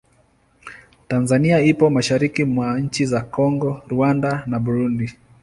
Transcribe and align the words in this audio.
Tanzania 1.07 1.61
ipo 1.63 1.89
mashariki 1.89 2.43
mwa 2.43 2.79
nchi 2.79 3.05
za 3.05 3.21
Kongo, 3.21 3.81
Rwanda 3.87 4.43
na 4.47 4.59
Burundi. 4.59 5.11